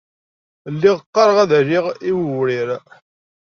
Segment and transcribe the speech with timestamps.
[0.73, 2.69] Lliɣ qqareɣ ad aliɣ l wewrir.